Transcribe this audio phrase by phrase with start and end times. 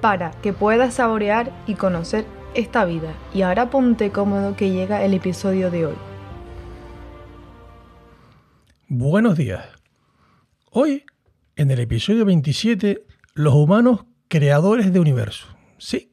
[0.00, 3.14] para que puedas saborear y conocer esta vida.
[3.32, 5.96] Y ahora ponte cómodo que llega el episodio de hoy.
[8.88, 9.64] Buenos días.
[10.70, 11.04] Hoy,
[11.56, 15.46] en el episodio 27, los humanos creadores de universo.
[15.78, 16.10] Sí.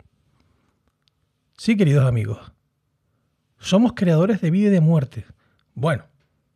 [1.57, 2.50] Sí, queridos amigos.
[3.61, 5.23] Somos creadores de vida y de muerte.
[5.75, 6.05] Bueno,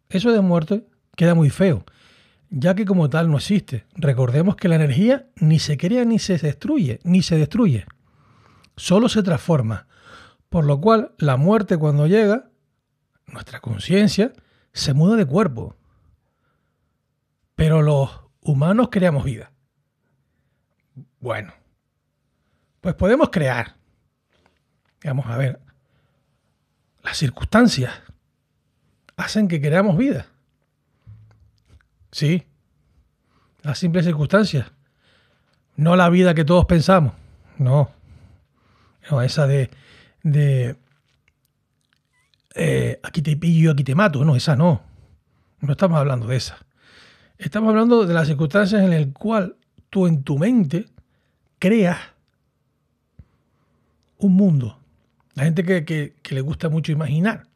[0.10, 1.86] eso de muerte queda muy feo,
[2.50, 3.86] ya que como tal no existe.
[3.94, 7.86] Recordemos que la energía ni se crea ni se destruye, ni se destruye.
[8.76, 9.88] Solo se transforma.
[10.50, 12.50] Por lo cual, la muerte cuando llega,
[13.28, 14.34] nuestra conciencia,
[14.74, 15.76] se muda de cuerpo.
[17.54, 18.10] Pero los
[18.42, 19.52] humanos creamos vida.
[21.20, 21.54] Bueno,
[22.82, 23.76] pues podemos crear.
[25.04, 25.60] Vamos a ver,
[27.06, 27.94] las circunstancias
[29.16, 30.26] hacen que creamos vida.
[32.12, 32.44] Sí,
[33.62, 34.72] las simples circunstancias.
[35.76, 37.14] No la vida que todos pensamos.
[37.58, 37.92] No.
[39.10, 39.70] No, esa de.
[40.24, 40.78] de
[42.56, 44.26] eh, aquí te pillo, aquí te mato.
[44.26, 44.82] No, esa no.
[45.60, 46.58] No estamos hablando de esa.
[47.38, 49.52] Estamos hablando de las circunstancias en las cuales
[49.92, 50.88] tú en tu mente
[51.60, 52.00] creas
[54.18, 54.80] un mundo
[55.36, 57.48] la gente que, le gusta mucho imaginar.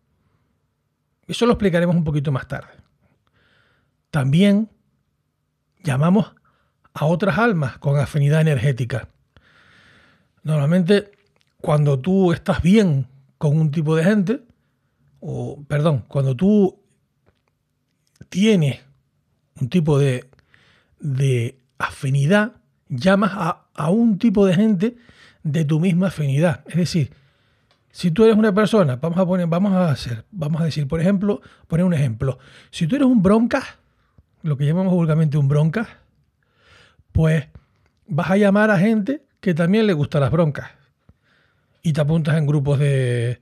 [1.27, 2.73] Eso lo explicaremos un poquito más tarde.
[4.11, 4.69] También
[5.83, 6.33] llamamos
[6.93, 9.07] a otras almas con afinidad energética.
[10.43, 11.11] Normalmente,
[11.61, 14.41] cuando tú estás bien con un tipo de gente,
[15.21, 16.81] o perdón, cuando tú
[18.27, 18.81] tienes
[19.61, 20.29] un tipo de,
[20.99, 22.53] de afinidad,
[22.89, 24.97] llamas a, a, un tipo de gente
[25.43, 26.63] de tu misma afinidad.
[26.67, 27.18] Es decir,
[27.91, 31.01] si tú eres una persona, vamos a poner, vamos a hacer, vamos a decir, por
[31.01, 32.37] ejemplo, poner un ejemplo.
[32.69, 33.63] Si tú eres un bronca,
[34.43, 35.87] lo que llamamos vulgarmente un bronca,
[37.11, 37.47] pues
[38.07, 40.69] vas a llamar a gente que también le gustan las broncas.
[41.81, 43.41] Y te apuntas en grupos de,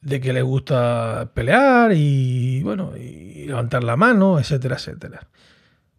[0.00, 5.28] de que les gusta pelear y bueno, y levantar la mano, etcétera, etcétera.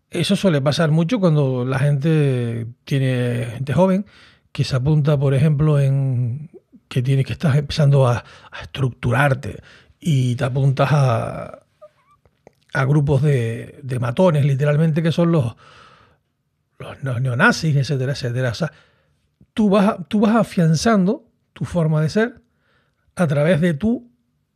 [0.10, 4.06] Eso suele pasar mucho cuando la gente tiene gente joven
[4.52, 6.50] que se apunta, por ejemplo, en
[6.88, 8.24] que tienes que estar empezando a,
[8.62, 9.62] estructurarte
[10.00, 11.60] y te apuntas a,
[12.74, 15.56] a grupos de, matones, literalmente, que son los,
[16.78, 18.50] los neonazis, etcétera, etcétera.
[18.50, 18.72] O sea,
[19.54, 22.42] tú vas, tú vas afianzando tu forma de ser
[23.16, 24.12] a través de tu,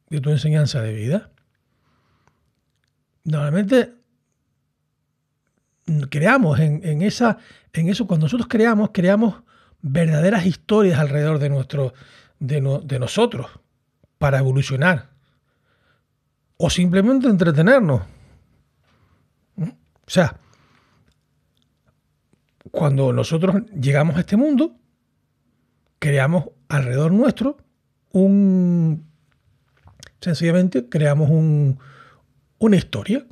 [0.10, 1.32] de tu enseñanza de vida.
[3.24, 3.94] Normalmente
[6.10, 7.38] creamos en, en, esa,
[7.74, 9.44] en eso, cuando nosotros creamos, creamos
[9.82, 11.94] verdaderas historias alrededor de, nuestro,
[12.40, 13.48] de, nosotros
[14.18, 15.10] para evolucionar.
[16.58, 18.02] O simplemente entretenernos.
[19.58, 20.38] O sea,
[22.72, 24.76] cuando nosotros llegamos a este mundo,
[26.00, 27.58] creamos alrededor nuestro
[28.12, 29.08] un...
[30.22, 31.80] Sencillamente creamos un,
[32.58, 33.26] una historia.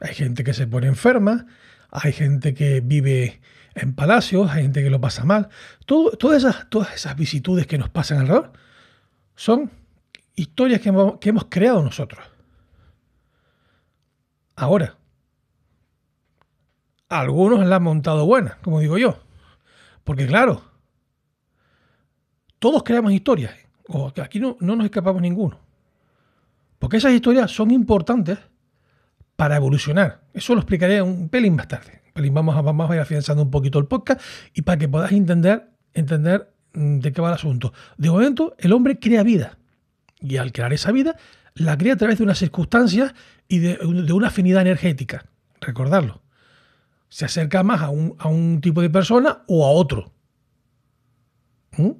[0.00, 1.46] Hay gente que se pone enferma,
[1.90, 3.40] hay gente que vive
[3.76, 5.48] en palacios, hay gente que lo pasa mal.
[5.84, 8.52] todas, esas, todas vicitudes que nos pasan alrededor
[9.36, 9.70] son
[10.34, 12.26] historias que hemos, que hemos creado nosotros.
[14.56, 14.96] Ahora,
[17.10, 19.18] algunos la han montado buena, como digo yo.
[20.04, 20.62] Porque claro,
[22.58, 23.54] todos creamos historias.
[23.88, 25.60] O aquí no, no nos escapamos ninguno.
[26.78, 28.38] Porque esas historias son importantes
[29.36, 30.22] para evolucionar.
[30.32, 33.78] Eso lo explicaré un pelín más tarde vamos a, vamos a ir afianzando un poquito
[33.78, 34.20] el podcast
[34.54, 37.72] y para que puedas entender, entender mm, de qué va el asunto.
[37.96, 39.58] De momento, el hombre crea vida.
[40.20, 41.16] Y al crear esa vida,
[41.54, 43.14] la crea a través de unas circunstancias
[43.48, 43.78] y de,
[44.12, 45.26] una afinidad energética.
[45.60, 46.22] Recordarlo.
[47.08, 50.12] Se acerca más a un, tipo de persona o a otro.
[51.76, 51.90] ¿Mm?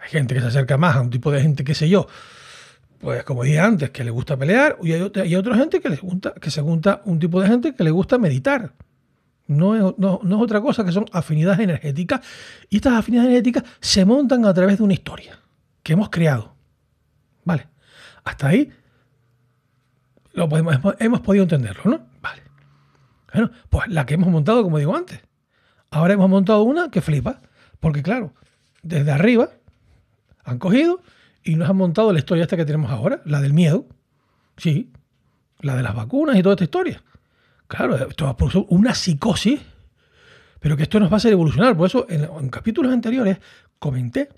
[0.00, 2.06] Hay gente que se acerca más a un tipo de gente, qué sé yo,
[2.98, 6.34] pues como dije antes, que le gusta pelear, y hay, otra gente que, les gusta,
[6.34, 8.74] que se junta un tipo de gente que le gusta meditar.
[9.48, 9.94] No es,
[10.32, 12.20] otra cosa que son afinidades energéticas.
[12.68, 15.40] Y estas afinidades energéticas se montan a través de una historia
[15.82, 16.54] que hemos creado.
[17.44, 17.66] Vale.
[18.24, 18.70] Hasta ahí
[20.34, 22.06] lo podemos, hemos podido entenderlo, ¿no?
[22.20, 22.42] Vale.
[23.32, 25.20] Bueno, pues la que hemos montado, como digo antes.
[25.90, 27.40] Ahora hemos montado una que flipa.
[27.80, 28.34] Porque claro,
[28.82, 29.50] desde arriba
[30.44, 31.00] han cogido
[31.42, 33.86] y nos han montado la historia esta que tenemos ahora, la del miedo.
[34.58, 34.92] Sí,
[35.60, 37.02] la de las vacunas y toda esta historia.
[37.68, 39.60] Claro, esto es una psicosis,
[40.58, 41.76] pero que esto nos va a hacer evolucionar.
[41.76, 43.38] Por eso, en, capítulos anteriores
[43.78, 44.30] comenté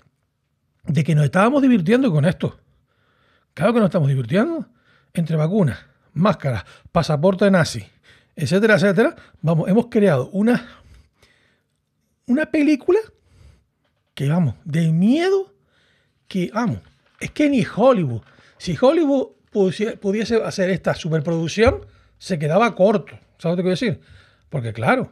[0.83, 2.59] de que nos estábamos divirtiendo con esto.
[3.53, 4.67] Claro que nos estamos divirtiendo.
[5.13, 5.79] Entre vacunas,
[6.13, 7.85] máscaras, pasaporte nazi,
[8.35, 9.15] etcétera, etcétera.
[9.41, 10.83] Vamos, hemos creado una,
[12.27, 12.99] una película
[14.13, 15.53] que, vamos, de miedo
[16.27, 16.79] que, vamos,
[17.19, 18.21] es que ni Hollywood.
[18.57, 21.85] Si Hollywood pudiese hacer esta superproducción,
[22.21, 23.17] se quedaba corto.
[23.39, 24.01] ¿Sabes lo que quiero decir?
[24.47, 25.11] Porque claro,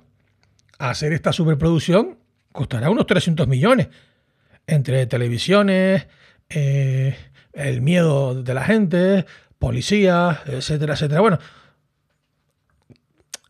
[0.77, 2.19] hacer esta superproducción
[2.51, 3.88] costará unos 300 millones.
[4.67, 6.06] Entre televisiones,
[6.50, 7.17] eh,
[7.53, 9.25] el miedo de la gente,
[9.57, 11.21] policías, etcétera, etcétera.
[11.21, 11.39] Bueno,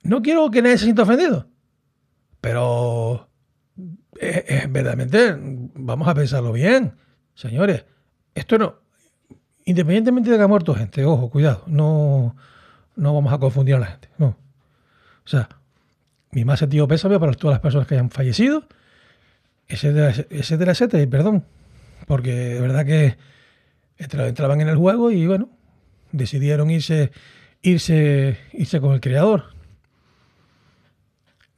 [0.03, 1.49] no quiero que nadie se sienta ofendido,
[2.39, 3.27] pero
[4.69, 6.95] verdaderamente, vamos a pensarlo bien,
[7.33, 7.83] señores.
[8.33, 8.79] Esto no,
[9.65, 12.37] independientemente de que ha muerto gente, ojo, cuidado, no,
[12.99, 14.09] no vamos a confundir a la gente.
[14.19, 14.35] O
[15.25, 15.49] sea,
[16.31, 18.67] mi más sentido pésame para todas las personas que hayan fallecido,
[19.67, 21.45] etcétera, etcétera, etcétera, perdón,
[22.07, 23.17] porque de verdad que
[23.97, 25.49] entraban en el juego y bueno,
[26.11, 27.11] decidieron irse,
[27.61, 29.53] irse, irse con el creador.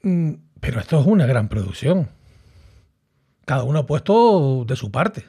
[0.03, 2.09] Mm, pero esto es una gran producción.
[3.45, 5.25] Cada uno ha puesto de su parte.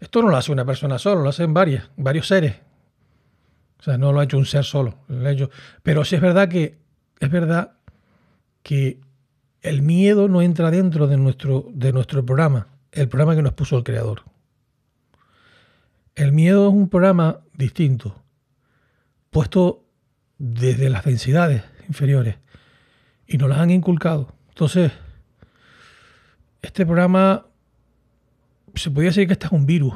[0.00, 2.65] Esto no lo hace una persona solo, lo hacen varias, varios seres.
[3.78, 4.98] O sea, no lo ha hecho un ser solo.
[5.82, 6.78] Pero sí es verdad que
[7.20, 7.72] es verdad
[8.62, 9.00] que
[9.62, 13.76] el miedo no entra dentro de nuestro, de nuestro programa, el programa que nos puso
[13.76, 14.22] el creador.
[16.14, 18.22] El miedo es un programa distinto,
[19.30, 19.84] puesto
[20.38, 22.36] desde las densidades inferiores
[23.26, 24.34] y nos las han inculcado.
[24.48, 24.92] Entonces,
[26.62, 27.46] este programa
[28.74, 29.94] se podría decir que este es un virus.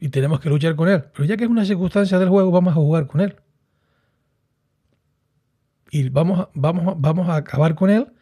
[0.00, 1.04] Y tenemos que luchar con él.
[1.12, 3.36] Pero ya que es una circunstancia del juego, vamos a jugar con él.
[5.90, 8.12] Y vamos a, vamos, vamos a acabar con él.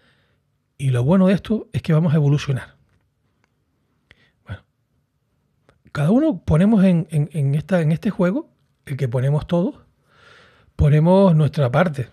[0.77, 2.77] Y lo bueno de esto es que vamos a evolucionar.
[4.45, 4.63] Bueno,
[5.93, 7.07] cada uno ponemos en,
[7.55, 8.51] esta, en este juego,
[8.87, 9.77] el que ponemos todos,
[10.77, 12.09] ponemos nuestra parte.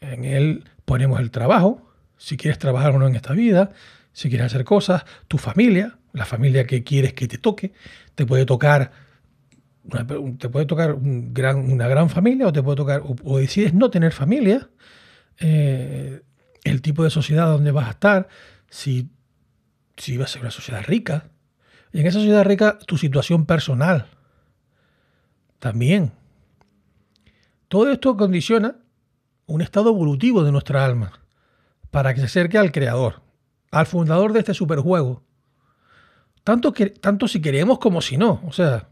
[0.00, 3.72] En él ponemos el trabajo, si quieres trabajar o no en esta vida,
[4.12, 7.72] si quieres hacer cosas, tu familia, la familia que quieres que te toque,
[8.14, 9.06] te puede tocar
[10.38, 14.68] te puede tocar una gran familia o te puede tocar o, decides no tener familia,
[15.38, 16.22] eh,
[16.64, 18.28] el tipo de sociedad donde vas a estar,
[18.68, 19.10] si,
[19.96, 21.28] si vas a ser una sociedad rica,
[21.92, 24.06] y en esa sociedad rica tu situación personal
[25.60, 26.10] también.
[27.68, 28.76] Todo esto condiciona
[29.46, 31.12] un estado evolutivo de nuestra alma
[31.92, 33.22] para que se acerque al creador
[33.70, 35.22] al fundador de este superjuego.
[36.46, 38.40] Tanto, que, tanto si queremos como si no.
[38.46, 38.88] O sea,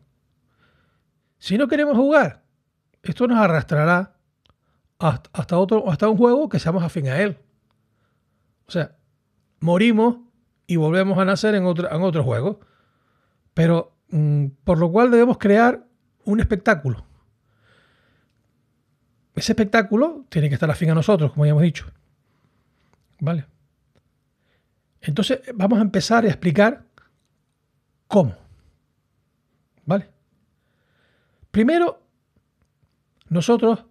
[1.38, 2.42] si no queremos jugar,
[3.00, 4.16] esto nos arrastrará
[4.98, 7.38] hasta, otro, hasta un juego que seamos afín a él.
[8.66, 8.96] O sea,
[9.60, 10.16] morimos
[10.66, 12.58] y volvemos a nacer en otro, en otro juego.
[13.54, 15.86] Pero mm, por lo cual debemos crear
[16.24, 17.06] un espectáculo.
[19.36, 21.86] Ese espectáculo tiene que estar afín a nosotros, como ya hemos dicho.
[23.20, 23.46] ¿Vale?
[25.00, 26.83] Entonces vamos a empezar a explicar
[28.08, 28.36] cómo.
[29.84, 30.08] ¿Vale?
[31.50, 32.02] Primero,
[33.28, 33.84] nosotros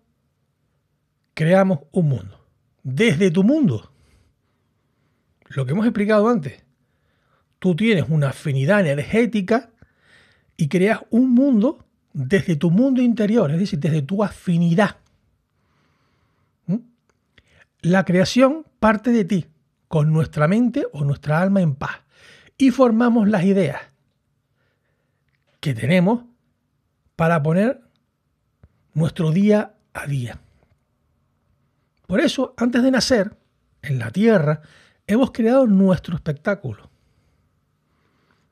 [1.34, 2.48] creamos un mundo.
[2.84, 3.91] Desde tu mundo.
[5.50, 6.63] Lo que hemos explicado antes.
[7.60, 9.72] Tú tienes una afinidad energética
[10.58, 14.98] y creas un mundo desde tu mundo interior, es decir, desde tu afinidad.
[16.67, 16.79] ¿Mm?
[17.82, 19.46] La creación parte de ti
[19.88, 22.01] con nuestra mente o nuestra alma en paz
[22.58, 23.93] y formamos las ideas
[25.63, 26.25] que tenemos
[27.15, 27.79] para poner
[28.93, 30.41] nuestro día a día.
[32.05, 33.38] Por eso, antes de nacer
[33.82, 34.62] en la tierra,
[35.08, 36.89] hemos creado nuestro espectáculo.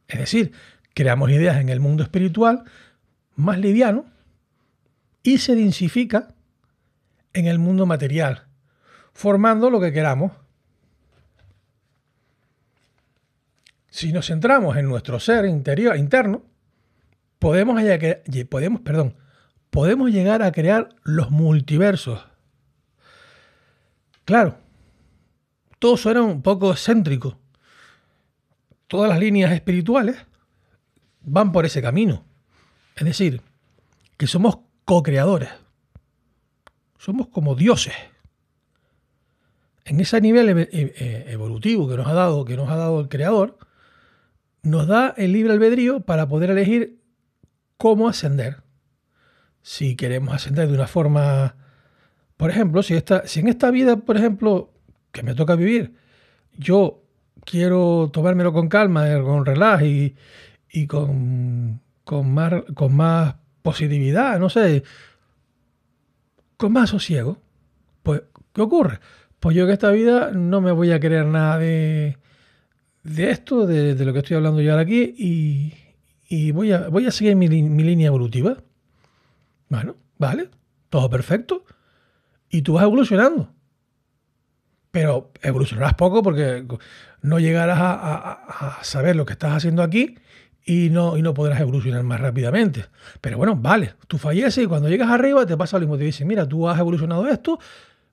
[0.07, 0.53] Es decir,
[0.93, 2.63] creamos ideas en el mundo espiritual
[3.35, 4.05] más liviano
[5.21, 6.33] y se densifica
[7.33, 8.47] en el mundo material,
[9.11, 10.31] formando lo que queramos
[13.89, 16.43] Si nos centramos en nuestro ser interior, interno,
[17.41, 17.81] podemos,
[18.50, 19.15] podemos, perdón,
[19.71, 22.24] podemos llegar a crear los multiversos.
[24.25, 24.60] Claro,
[25.79, 27.39] todo suena un poco excéntrico.
[28.86, 30.17] Todas las líneas espirituales
[31.21, 32.24] van por ese camino.
[32.95, 33.41] Es decir,
[34.17, 35.50] que somos co-creadores.
[37.00, 37.95] Somos como dioses.
[39.83, 43.57] En ese nivel eh, evolutivo que nos ha dado, que nos ha dado el creador,
[44.62, 47.00] nos da el libre albedrío para poder elegir
[47.81, 48.57] cómo ascender.
[49.63, 51.55] Si queremos ascender de una forma,
[52.38, 54.71] por ejemplo, si, esta, si en esta vida, por ejemplo,
[55.11, 55.95] que me toca vivir,
[56.55, 57.01] yo
[57.43, 64.51] quiero tomármelo con calma, eh, con relax y, con, con, más, con más positividad, no
[64.51, 64.83] sé,
[66.57, 67.39] con más sosiego,
[68.03, 68.21] pues,
[68.53, 69.00] ¿qué ocurre?
[69.39, 72.19] Pues yo en esta vida no me voy a querer nada de,
[73.01, 75.73] de esto, de, lo que estoy hablando yo ahora aquí, y,
[76.31, 78.55] y voy, a, voy a seguir mi, mi línea evolutiva.
[79.67, 80.50] Bueno, vale,
[80.89, 81.65] todo perfecto.
[82.50, 83.53] Y tú vas evolucionando.
[84.91, 86.65] Pero evolucionarás poco porque
[87.21, 90.15] no llegarás a, saber lo que estás haciendo aquí
[90.63, 92.85] y no, y no podrás evolucionar más rápidamente.
[93.19, 95.97] Pero bueno, vale, tú falleces y cuando llegas arriba te pasa lo mismo.
[95.97, 97.59] Te dicen, mira, tú has evolucionado esto,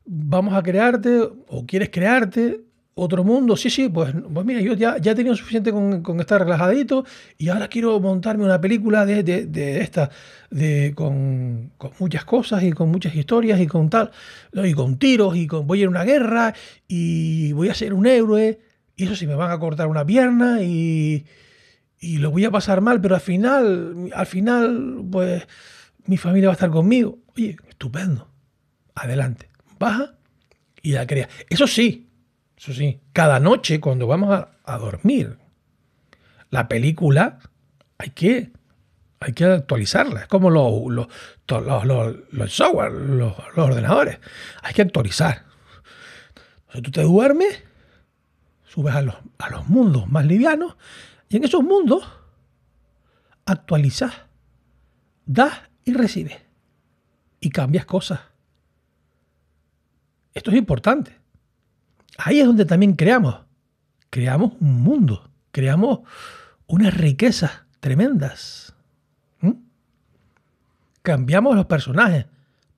[0.04, 2.62] vamos a crearte o quieres crearte
[2.98, 3.56] otro mundo.
[3.56, 7.04] Sí, sí, pues, pues mira, yo ya, ya he tenido suficiente con, estar relajadito
[7.36, 10.10] y ahora quiero montarme una película de, de, esta,
[10.50, 14.10] de, con, con, muchas cosas y con muchas historias y con tal,
[14.52, 16.54] y con tiros y con voy a ir a una guerra
[16.86, 18.58] y voy a ser un héroe
[18.98, 21.24] y eso sí, me van a cortar una pierna y,
[22.00, 25.46] y lo voy a pasar mal, pero al final, al final, pues
[26.06, 27.20] mi familia va a estar conmigo.
[27.36, 28.28] Oye, estupendo.
[28.96, 29.48] Adelante.
[29.78, 30.18] Baja
[30.82, 31.28] y la crea.
[31.48, 32.07] Eso sí,
[32.58, 35.38] eso sí, cada noche cuando vamos a, dormir,
[36.50, 37.38] la película
[37.98, 38.50] hay que,
[39.20, 40.22] hay que actualizarla.
[40.22, 41.08] Es como los,
[41.46, 41.84] los,
[42.32, 44.18] los, software, los, ordenadores.
[44.62, 45.44] Hay que actualizar.
[46.66, 47.62] Entonces tú te duermes,
[48.64, 50.76] subes a los, a los mundos más livianos
[51.28, 52.04] y en esos mundos
[53.46, 54.12] actualizas,
[55.24, 56.38] das y recibes
[57.38, 58.20] y cambias cosas.
[60.34, 61.17] Esto es importante.
[62.18, 63.37] Ahí es donde también creamos.
[64.10, 66.00] Creamos un mundo, creamos
[66.66, 68.75] unas riquezas tremendas.
[69.40, 69.52] ¿Mm?
[71.02, 72.26] Cambiamos los personajes,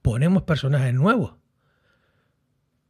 [0.03, 1.35] ponemos personajes nuevos.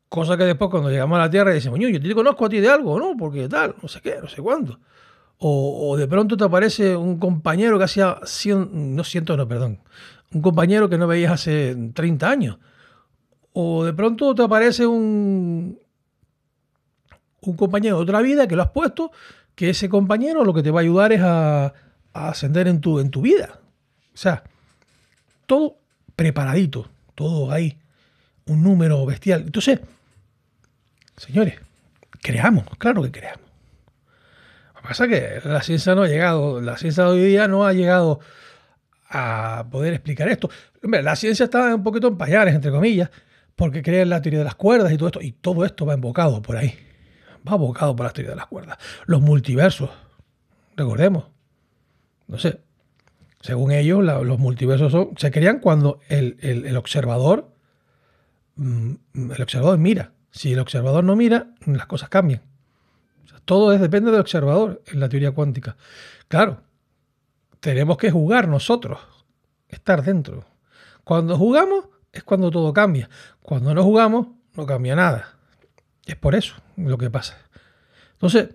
[0.09, 2.69] Cosa que después cuando llegamos a la Tierra decimos, yo te conozco a ti de
[2.69, 3.17] algo, ¿no?
[3.17, 4.81] Porque tal, no sé qué, no sé cuándo.
[5.39, 9.81] O, de pronto te aparece un compañero que hacía 100, no siento, no, perdón,
[10.35, 12.59] un compañero que no veías hace 30 años.
[13.53, 15.79] O de pronto te aparece un,
[17.43, 19.11] un compañero de otra vida que lo has puesto,
[19.55, 21.73] que ese compañero lo que te va a ayudar es a,
[22.13, 23.61] ascender en tu, en tu vida.
[24.13, 24.43] O sea,
[25.47, 25.79] todo
[26.17, 27.79] preparadito, todo ahí,
[28.47, 29.43] un número bestial.
[29.43, 29.81] Entonces,
[31.17, 31.55] señores,
[32.21, 33.47] creamos, claro que creamos.
[34.75, 37.47] Lo que pasa es que la ciencia no ha llegado, la ciencia de hoy día
[37.47, 38.21] no ha llegado
[39.09, 40.51] a poder explicar esto.
[40.83, 43.11] la ciencia está un poquito en payares, entre comillas,
[43.57, 45.95] porque cree en la teoría de las cuerdas y todo esto, y todo esto va
[45.95, 46.90] embocado por ahí
[47.47, 48.79] va abocado por la teoría de las cuerdas.
[49.07, 49.91] Los multiversos,
[50.77, 51.25] recordemos,
[52.27, 52.61] no sé,
[53.41, 57.51] según ellos, los multiversos se crean cuando el, observador,
[58.57, 58.93] mm,
[59.33, 60.13] el observador mira.
[60.31, 62.43] Si el observador no mira, las cosas cambian.
[63.45, 65.77] todo depende del observador en la teoría cuántica.
[66.29, 66.61] Claro,
[67.59, 69.01] tenemos que jugar nosotros,
[69.69, 70.45] estar dentro.
[71.03, 73.09] Cuando jugamos es cuando todo cambia.
[73.43, 75.37] Cuando no jugamos, no cambia nada.
[76.07, 77.37] Es por eso lo que pasa.
[78.13, 78.51] Entonces,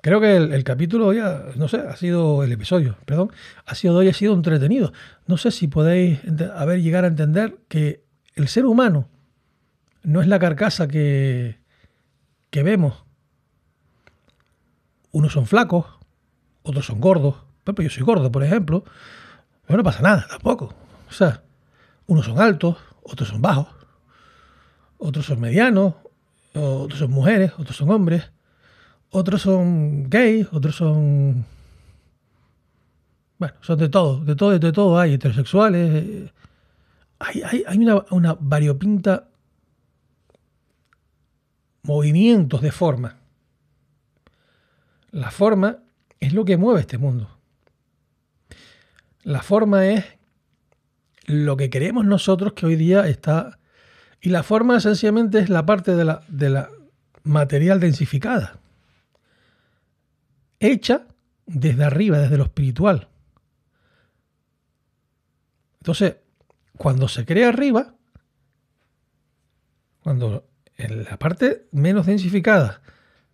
[0.00, 3.32] creo que el, capítulo ya, no sé, ha sido el episodio, perdón,
[3.66, 4.92] ha sido hoy, ha sido entretenido.
[5.26, 6.20] No sé si podéis
[6.54, 9.08] haber llegar a entender que el ser humano
[10.02, 11.58] no es la carcasa que,
[12.50, 13.04] que vemos.
[15.12, 15.86] Unos son flacos,
[16.62, 17.36] otros son gordos.
[17.64, 18.84] Pero yo soy gordo, por ejemplo.
[19.66, 20.74] Pero no pasa nada, tampoco.
[21.08, 21.42] O sea,
[22.06, 23.79] unos son altos, otros son bajos
[25.00, 25.94] otros son medianos,
[26.54, 28.30] otros son mujeres, otros son hombres,
[29.10, 31.44] otros son gays, otros son...
[33.38, 36.30] Bueno, son de todo, de todo, de todo hay, heterosexuales.
[37.18, 39.28] Hay, hay, una, una variopinta
[41.82, 43.16] movimientos de forma.
[45.10, 45.78] La forma
[46.20, 47.38] es lo que mueve este mundo.
[49.22, 50.04] La forma es
[51.24, 53.59] lo que creemos nosotros que hoy día está
[54.20, 56.70] y la forma sencillamente es la parte de la,
[57.22, 58.58] material densificada,
[60.58, 61.06] hecha
[61.46, 63.08] desde arriba, desde lo espiritual.
[65.80, 66.16] Entonces,
[66.76, 67.94] cuando se crea arriba,
[70.02, 72.80] cuando en la parte menos densificada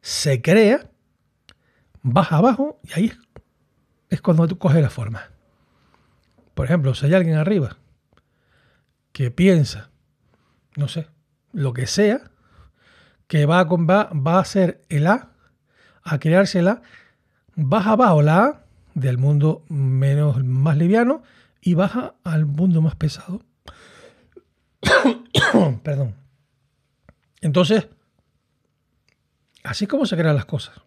[0.01, 0.91] se crea,
[2.03, 3.13] baja abajo y ahí
[4.09, 5.31] es cuando tú coges la forma.
[6.55, 7.77] Por ejemplo, si hay alguien arriba
[9.13, 9.91] que piensa,
[10.77, 11.09] no sé,
[11.53, 12.31] lo que sea,
[13.27, 15.31] que va a, va, va a ser el A,
[16.03, 16.83] a crearse el A,
[17.55, 21.23] baja abajo la A del mundo menos, más liviano
[21.61, 23.43] y baja al mundo más pesado.
[25.83, 26.15] Perdón.
[27.41, 27.89] Entonces,
[29.65, 30.81] así es como se crean las cosas.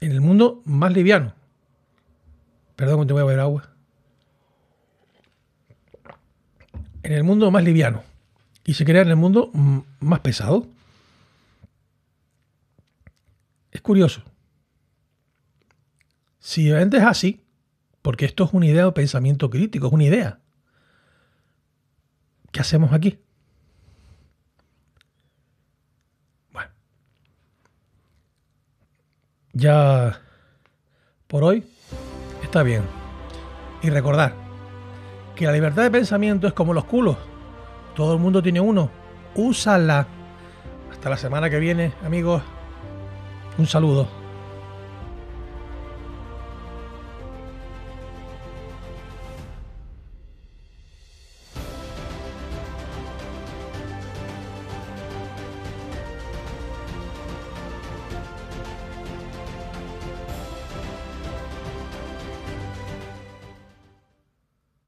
[0.00, 1.34] En el mundo más liviano.
[2.76, 3.75] Perdón, te voy a beber agua.
[7.06, 8.02] En el mundo más liviano.
[8.64, 9.52] Y se crea en el mundo
[10.00, 10.66] más pesado.
[13.70, 14.24] Es curioso.
[16.40, 17.46] Si realmente es así,
[18.02, 20.40] porque esto es una idea de pensamiento crítico, es una idea.
[22.50, 23.20] ¿Qué hacemos aquí?
[26.50, 26.72] Bueno,
[29.52, 30.22] ya
[31.28, 31.62] por hoy
[32.42, 32.82] está bien.
[33.80, 34.45] Y recordar
[35.36, 37.16] que la libertad de pensamiento es como los culos.
[37.94, 38.90] Todo el mundo tiene uno.
[39.36, 40.06] Úsala.
[40.90, 42.42] Hasta la semana que viene, amigos.
[43.58, 44.08] Un saludo.